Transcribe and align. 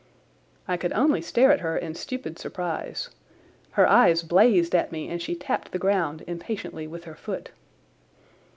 I 0.67 0.77
could 0.77 0.93
only 0.93 1.21
stare 1.21 1.51
at 1.51 1.59
her 1.59 1.77
in 1.77 1.93
stupid 1.93 2.39
surprise. 2.39 3.09
Her 3.73 3.87
eyes 3.87 4.23
blazed 4.23 4.73
at 4.73 4.91
me, 4.91 5.07
and 5.07 5.21
she 5.21 5.35
tapped 5.35 5.71
the 5.73 5.77
ground 5.77 6.23
impatiently 6.25 6.87
with 6.87 7.03
her 7.03 7.13
foot. 7.13 7.51